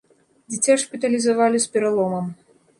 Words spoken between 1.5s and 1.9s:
з